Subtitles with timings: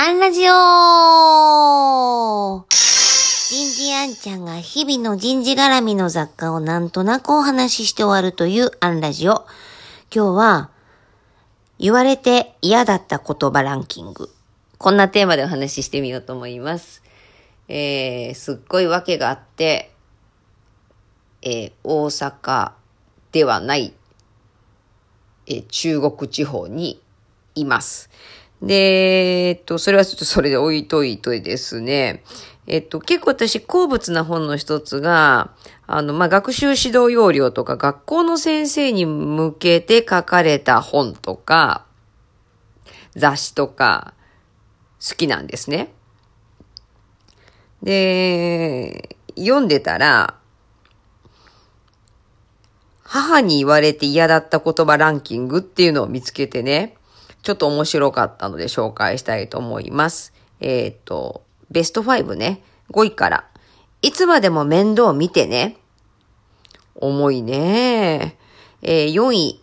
[0.00, 0.52] アンラジオ
[3.48, 9.44] 人事アンちゃんが日々の人事絡みの雑貨をなんとなくお話しして終わるというアンラジオ。
[10.14, 10.70] 今日は、
[11.80, 14.30] 言われて嫌だった言葉ランキング。
[14.78, 17.02] こんなテーマでお話ししてみようと思います。
[17.66, 19.90] えー、すっごいわけがあって、
[21.42, 22.70] えー、大阪
[23.32, 23.92] ではない、
[25.48, 27.02] えー、中国地方に
[27.56, 28.10] います。
[28.62, 32.24] で、えっと、それはちょっとそれで置いといてですね、
[32.66, 35.54] えっと、結構私好物な本の一つが、
[35.86, 41.86] あの、まあ、学習指導要領とか学校の先生に向けて書かれた本とか、
[43.16, 44.12] 雑誌とか、
[45.00, 45.94] 好きなんですね。
[47.82, 50.34] で、読んでたら、
[53.02, 56.97] 母に言われて嫌だった言葉ランキングっていうのを見つけてね、
[57.42, 60.32] ちょっと面白かったので紹介したいと思います。
[60.60, 63.44] えっ、ー、と、ベスト5ね、5位から。
[64.02, 65.76] いつまでも面倒を見てね。
[66.94, 68.36] 重いね。
[68.82, 69.62] えー、4位。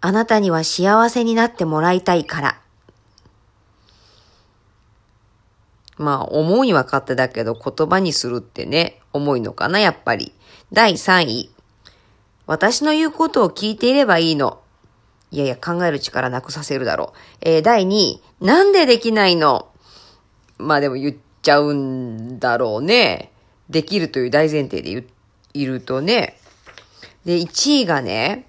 [0.00, 2.60] あなたには幸せになってもらいたいから。
[5.98, 10.32] まあ、思い分かってだけど言葉にするってね、重いのかな、やっぱり。
[10.72, 11.50] 第3位。
[12.46, 14.60] 私の言うことを聞いていればいいの。
[15.30, 17.18] いやいや、考える力なくさせるだろう。
[17.42, 19.68] えー、第2位、なんでできないの？
[20.58, 23.32] まあでも言っちゃうんだろうね。
[23.68, 25.04] できるという大前提で言
[25.54, 26.38] いるとね。
[27.24, 28.46] で、1位がね、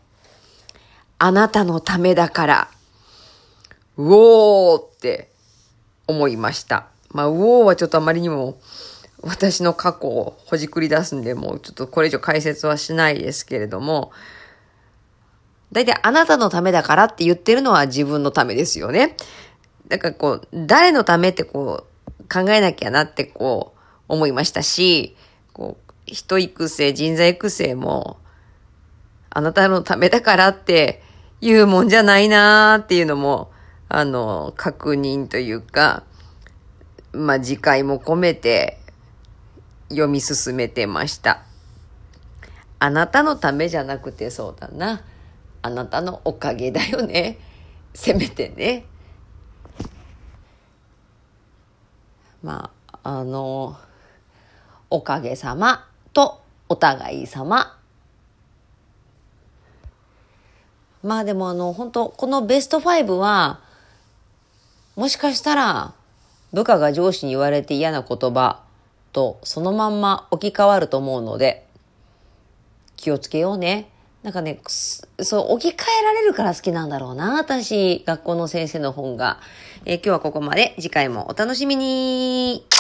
[1.20, 2.72] あなたのためだから、
[3.98, 5.32] うおーって
[6.06, 6.88] 思いました。
[7.10, 8.60] まあ、うおーはちょっとあまりにも
[9.22, 14.12] 私の過去をほじくり出すんで、もうちょっとこれ以上解説はしないですけれども、
[15.72, 19.16] 大体あなたのためだからって言ってるのは自分のためですよね。
[19.88, 21.86] だからこう、誰のためってこ
[22.20, 25.16] う、考えなきゃなってこう、思いましたし、
[25.54, 28.18] こう、人育成、人材育成も、
[29.30, 31.04] あなたのためだからって
[31.42, 33.52] 言うもんじゃないなーっていうのも、
[33.90, 36.04] あの、確認というか、
[37.14, 38.80] まあ、次回も込めて
[39.90, 41.44] 読み進めてました。
[42.80, 45.02] あなたのためじゃなくてそうだな。
[45.68, 47.38] あなたのおかげだよね。
[47.94, 48.86] せめてね。
[52.42, 53.78] まあ、あの、
[54.90, 57.78] おかげさまとお互い様。
[61.04, 63.62] まあでもあの、本当このベスト5は、
[64.96, 65.94] もしかしたら、
[66.54, 68.62] 部下が上司に言われて嫌な言葉
[69.12, 71.68] とそのまんま置き換わると思うので、
[72.96, 73.90] 気をつけようね。
[74.24, 79.40] なんかね、そう、置き換えられるから好きなんだろうな、私、学校の先生の本が。
[79.86, 80.74] えー、今日はここまで。
[80.78, 82.77] 次回もお楽しみに。